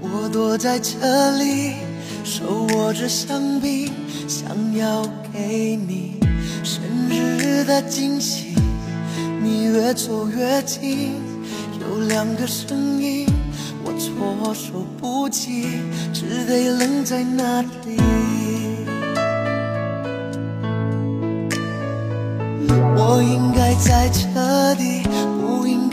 [0.00, 1.74] 我躲在这里，
[2.24, 3.90] 手握着香槟，
[4.28, 5.02] 想要
[5.32, 6.20] 给你
[6.62, 8.54] 生日的惊喜。
[9.42, 11.14] 你越走越近，
[11.80, 13.26] 有两个声音，
[13.84, 15.66] 我措手不及，
[16.12, 17.68] 只得愣在那里。
[22.98, 25.35] 我应该在这里，不应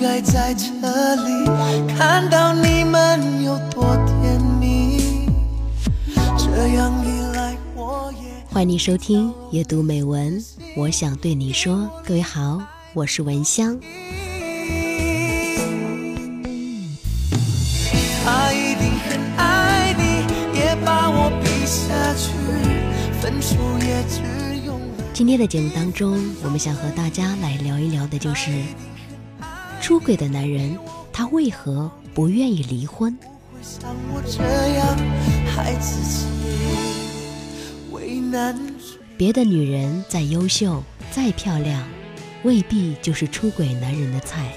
[0.03, 0.65] 该在这
[1.15, 1.45] 里，
[1.97, 5.29] 看到你们有多甜蜜。
[6.37, 10.43] 这样一来，我也欢迎你收听阅读美文，
[10.75, 12.61] 我想对你说，各位好，
[12.93, 13.79] 我是文香。
[18.25, 20.03] 他一定很爱你，
[20.59, 22.33] 也把我比下去，
[23.21, 24.19] 分手也只。
[25.13, 28.49] 今天的节目当中，我们想和大家来聊一聊的就是
[29.83, 30.79] 出轨的男人，
[31.11, 33.13] 他为何不愿意离婚？
[39.17, 41.85] 别的女人再优秀、再漂亮，
[42.43, 44.53] 未必就是出轨男人的菜。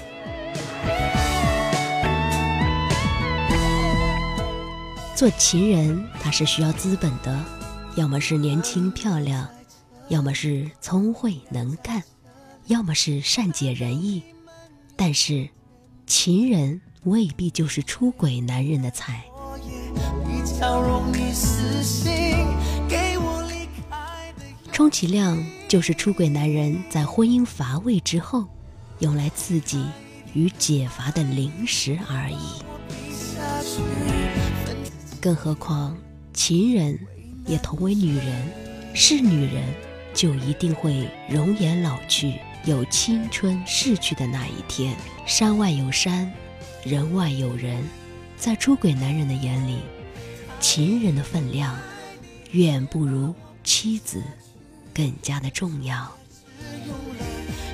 [5.13, 7.37] 做情人，他是需要资本的，
[7.97, 9.45] 要么是年轻漂亮，
[10.07, 12.01] 要么是聪慧能干，
[12.67, 14.23] 要么是善解人意。
[14.97, 15.47] 但是，
[16.07, 19.23] 情人未必就是出轨男人的菜。
[24.71, 28.45] 充其量就是出轨男人在婚姻乏味之后，
[28.99, 29.85] 用来刺激
[30.33, 32.61] 与解乏的零食而已。
[35.21, 35.95] 更何况，
[36.33, 36.99] 情人
[37.45, 38.47] 也同为女人，
[38.93, 39.63] 是女人
[40.13, 44.93] 就一定会容颜老去，有青春逝去的那一天。
[45.25, 46.29] 山外有山，
[46.83, 47.81] 人外有人，
[48.35, 49.79] 在出轨男人的眼里，
[50.59, 51.73] 情人的分量
[52.51, 54.21] 远不如妻子
[54.93, 56.11] 更加的重要。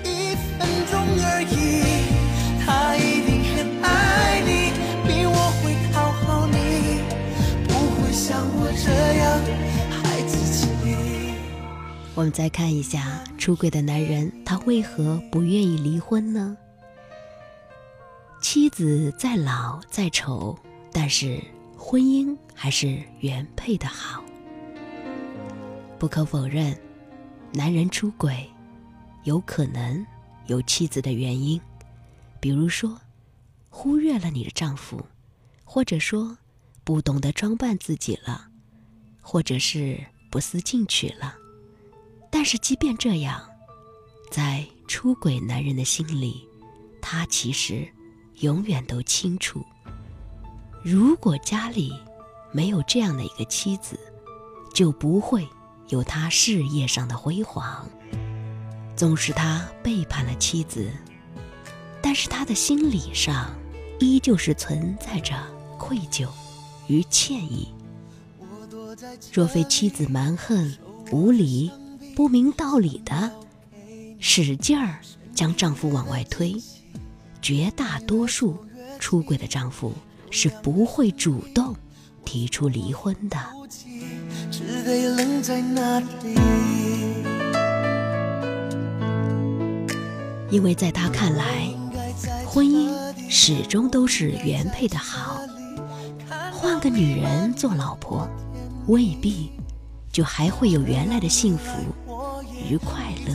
[0.03, 4.69] 一分钟而已，他一定很爱你，
[5.07, 5.33] 比我
[5.63, 7.01] 会讨好你，
[7.67, 9.62] 不会像我这样。
[12.15, 16.55] 我们再看一下出轨的男人，他为何不愿意离婚呢？
[18.39, 20.55] 妻子再老再丑，
[20.91, 21.41] 但是
[21.75, 24.23] 婚姻还是原配的好。
[25.97, 26.77] 不可否认，
[27.51, 28.47] 男人出轨
[29.23, 30.05] 有可能
[30.45, 31.59] 有妻子的原因，
[32.39, 32.95] 比如说
[33.69, 35.03] 忽略了你的丈夫，
[35.63, 36.37] 或者说
[36.83, 38.49] 不懂得装扮自己了，
[39.19, 39.99] 或者是
[40.29, 41.37] 不思进取了。
[42.33, 43.39] 但是即便这样，
[44.31, 46.49] 在出轨男人的心里，
[46.99, 47.87] 他其实
[48.39, 49.63] 永远都清楚，
[50.83, 51.93] 如果家里
[52.51, 53.99] 没有这样的一个妻子，
[54.73, 55.47] 就不会
[55.89, 57.87] 有他事业上的辉煌。
[58.95, 60.91] 纵使他背叛了妻子，
[62.01, 63.55] 但是他的心理上
[63.99, 65.35] 依旧是存在着
[65.77, 66.27] 愧疚
[66.87, 67.67] 与歉意。
[69.31, 70.75] 若非妻子蛮横
[71.11, 71.71] 无理、
[72.15, 73.31] 不明道理的
[74.19, 74.99] 使劲儿
[75.33, 76.55] 将丈夫往外推，
[77.41, 78.55] 绝大多数
[78.99, 79.91] 出轨的丈夫
[80.29, 81.75] 是不会主动
[82.23, 83.37] 提出离婚的。
[84.51, 86.05] 只得愣在那里。
[90.51, 91.67] 因为在他看来，
[92.45, 92.93] 婚姻
[93.27, 95.41] 始终都是原配的好，
[96.51, 98.29] 换个女人做老婆，
[98.85, 99.49] 未必
[100.11, 101.71] 就还会有原来的幸福
[102.69, 103.33] 与快乐。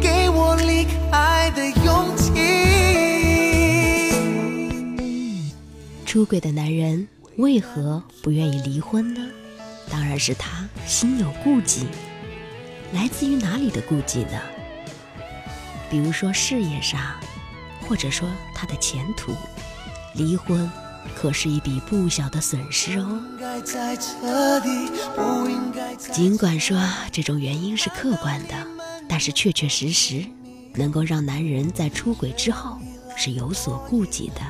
[0.00, 2.32] 给我离开的勇气。
[6.04, 9.20] 出轨的男人为何不愿意离婚呢？
[9.90, 11.86] 当然是他心有顾忌。
[12.92, 14.40] 来自于哪里的顾忌呢？
[15.90, 17.00] 比如说事业上，
[17.86, 19.32] 或者说他的前途，
[20.14, 20.70] 离婚
[21.14, 23.20] 可是一笔不小的损失哦。
[26.16, 26.82] 尽管说
[27.12, 28.66] 这种原因是客观的，
[29.06, 30.24] 但是确确实实
[30.74, 32.78] 能够让男人在出轨之后
[33.18, 34.40] 是有所顾忌的。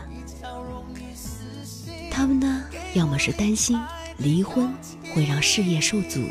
[2.09, 2.63] 他们呢，
[2.95, 3.77] 要么是担心
[4.17, 4.73] 离婚
[5.13, 6.25] 会让事业受阻，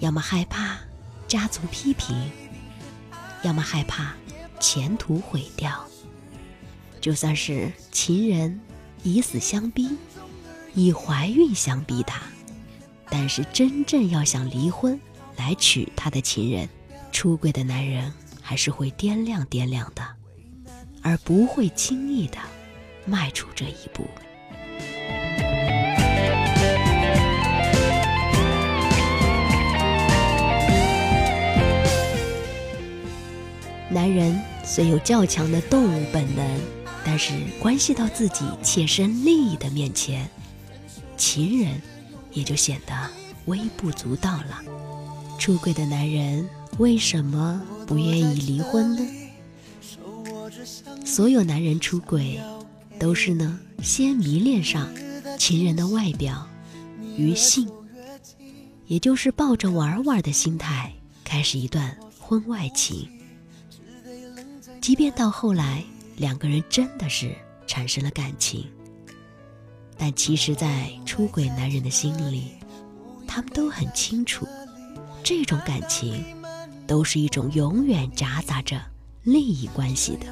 [0.00, 0.76] 要么害怕
[1.28, 2.16] 家族批评，
[3.44, 4.12] 要么害怕
[4.58, 5.86] 前途毁掉。
[7.00, 8.60] 就算是情人
[9.04, 9.88] 以死相逼，
[10.74, 12.20] 以怀孕相逼他，
[13.10, 14.98] 但是真正要想离婚
[15.36, 16.68] 来娶她的情人，
[17.10, 20.02] 出轨的男人还是会掂量掂量的，
[21.02, 22.38] 而不会轻易的
[23.04, 24.06] 迈出这一步。
[33.92, 36.60] 男人虽有较强的动物本能，
[37.04, 40.28] 但是关系到自己切身利益的面前，
[41.16, 41.82] 情人
[42.32, 43.10] 也就显得
[43.46, 44.62] 微不足道了。
[45.38, 46.48] 出轨的男人
[46.78, 49.06] 为什么不愿意离婚呢？
[51.04, 52.38] 所有男人出轨，
[52.98, 54.88] 都是呢先迷恋上
[55.38, 56.46] 情人的外表
[57.16, 57.68] 与性，
[58.86, 60.92] 也就是抱着玩玩的心态
[61.24, 63.08] 开始一段婚外情。
[64.80, 65.82] 即便到后来
[66.16, 67.34] 两个人真的是
[67.66, 68.66] 产生了感情，
[70.00, 72.52] 但其实，在出轨男人的心里，
[73.26, 74.48] 他们都很清楚，
[75.22, 76.24] 这种感情
[76.86, 78.80] 都是一种永远夹杂着
[79.24, 80.26] 利益关系的，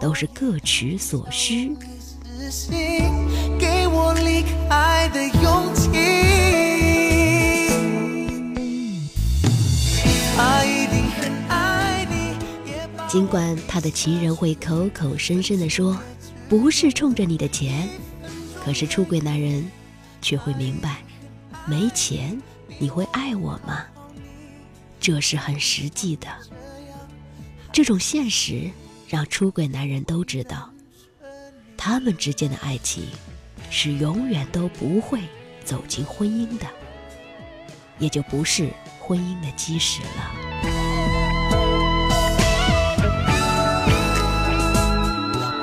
[0.00, 1.76] 都是各取所需。
[3.58, 5.90] 给我离开的勇气。
[13.08, 15.98] 尽管他的情人会口口声声地说，
[16.48, 17.88] 不是冲着你的钱，
[18.64, 19.68] 可是出轨男人
[20.20, 20.98] 却会明白，
[21.66, 22.40] 没钱
[22.78, 23.84] 你会爱我吗？
[25.00, 26.28] 这是很实际的。
[27.72, 28.70] 这种现实
[29.08, 30.70] 让出轨男人都知道，
[31.76, 33.08] 他们之间的爱情
[33.68, 35.22] 是永远都不会
[35.64, 36.66] 走进婚姻的，
[37.98, 38.70] 也就不是
[39.00, 40.32] 婚姻的基石了。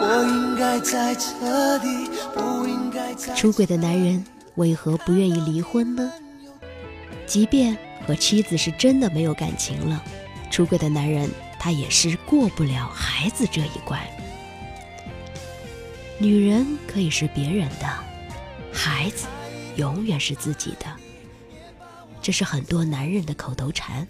[0.01, 2.08] 我应该在彻底
[3.35, 4.23] 出轨的男人
[4.55, 6.11] 为何不愿意离婚呢？
[7.25, 10.03] 即便和妻子是真的没有感情了，
[10.49, 11.29] 出轨的男人
[11.59, 14.01] 他也是过不了孩子这一关。
[16.17, 17.87] 女人可以是别人的，
[18.73, 19.27] 孩子
[19.77, 20.85] 永远是自己的。
[22.21, 24.05] 这是很多男人的口头禅，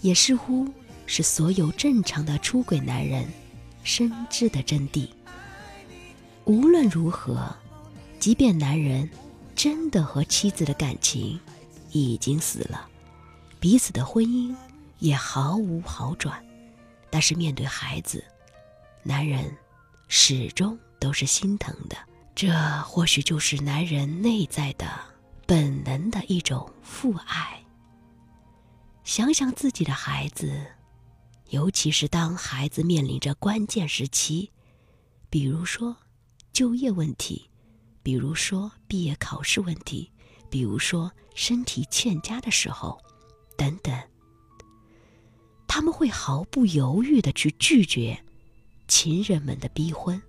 [0.00, 0.66] 也似乎
[1.06, 3.24] 是所有正常的出轨男人
[3.84, 5.08] 深知的真谛。
[6.46, 7.50] 无论如何，
[8.20, 9.08] 即便男人
[9.56, 11.40] 真的和妻子的感情
[11.90, 12.86] 已经死了，
[13.58, 14.54] 彼此的婚姻
[14.98, 16.44] 也毫无好转，
[17.08, 18.22] 但是面对孩子，
[19.02, 19.56] 男人
[20.08, 21.96] 始终都是心疼的。
[22.34, 22.52] 这
[22.82, 24.86] 或许就是男人内在的
[25.46, 27.58] 本能的一种父爱。
[29.02, 30.66] 想想自己的孩子，
[31.48, 34.50] 尤其是当孩子面临着关键时期，
[35.30, 35.96] 比如说。
[36.54, 37.50] 就业问题，
[38.00, 40.08] 比如说毕业考试问题，
[40.48, 42.96] 比如说身体欠佳的时候，
[43.56, 43.92] 等等，
[45.66, 48.16] 他们会毫不犹豫的去拒绝
[48.86, 50.22] 情人们的逼婚，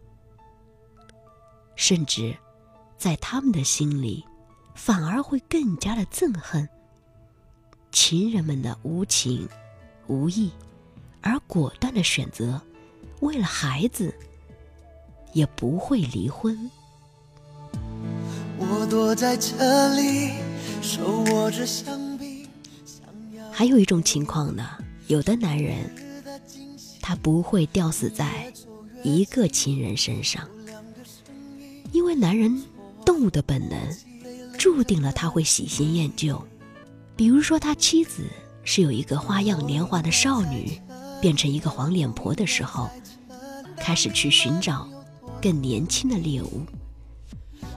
[1.75, 2.35] 甚至
[2.97, 4.25] 在他们的心里，
[4.73, 6.67] 反而会更加的憎恨
[7.91, 9.47] 情人们的无情
[10.07, 10.51] 无义，
[11.21, 12.59] 而果断的选择
[13.21, 14.11] 为了孩子。
[15.35, 16.57] 也不会离婚。
[23.51, 24.65] 还有一种情况呢，
[25.07, 25.93] 有的男人
[27.01, 28.51] 他不会吊死在
[29.03, 30.47] 一个情人身上，
[31.91, 32.63] 因为男人
[33.05, 33.77] 动物的本能
[34.57, 36.41] 注定了他会喜新厌旧。
[37.17, 38.23] 比如说，他妻子
[38.63, 40.81] 是有一个花样年华的少女，
[41.21, 42.89] 变成一个黄脸婆的时候，
[43.77, 44.89] 开始去寻找。
[45.45, 46.65] 更年轻的猎物。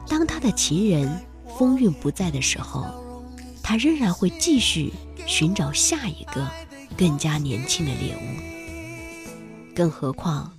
[0.09, 1.23] 当他的情人
[1.59, 3.23] 风韵不在的时候，
[3.63, 4.91] 他仍然会继续
[5.27, 6.51] 寻找下一个
[6.97, 9.75] 更加年轻的猎物。
[9.75, 10.51] 更何况，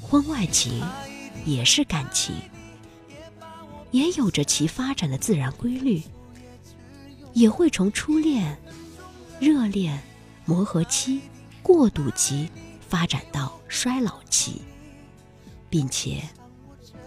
[0.00, 0.80] 婚外情
[1.44, 2.32] 也是感情，
[3.90, 6.00] 也有着其发展的自然规律，
[7.32, 8.56] 也会从初恋、
[9.40, 10.00] 热恋、
[10.44, 11.20] 磨合期、
[11.64, 12.48] 过渡期
[12.88, 14.62] 发展到衰老期，
[15.68, 16.22] 并且。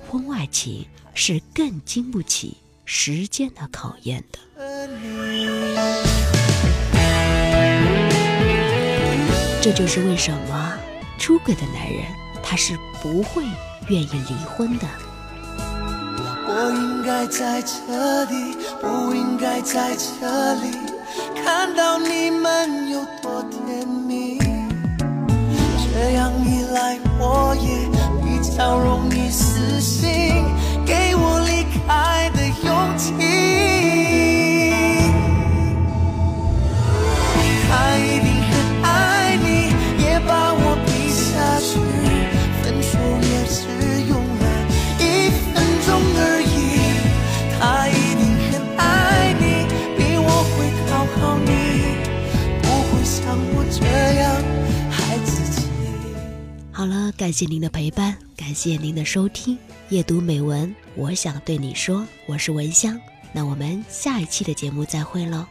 [0.09, 4.39] 婚外情是更经不起时间的考验的。
[9.61, 10.73] 这就是为什么
[11.17, 12.05] 出轨的男人
[12.41, 13.43] 他是不会
[13.89, 14.87] 愿意离婚的。
[16.47, 20.71] 我应该在这里，不应该在这里，
[21.43, 24.39] 看到你们有多甜蜜。
[25.93, 27.85] 这样一来，我也。
[28.23, 28.97] 比较容
[30.86, 32.67] 给我离开的勇
[32.98, 33.13] 气。
[38.41, 39.48] 很爱你，
[40.01, 41.77] 也把我比下去，
[42.63, 43.57] 分手也只
[44.07, 44.46] 用了
[44.98, 45.01] 一
[45.53, 45.55] 分
[45.86, 46.50] 钟而已。
[47.60, 48.81] 他一定很爱
[49.39, 49.43] 你，
[49.96, 51.50] 比我会讨好你，
[52.63, 53.77] 不会像我这
[54.19, 54.25] 样。
[56.72, 58.17] 好了，感谢您的陪伴。
[58.48, 59.58] 感谢您的收听。
[59.89, 62.98] 夜读美文，我想对你说，我是文香。
[63.34, 65.46] 那我们下一期的节目再会喽。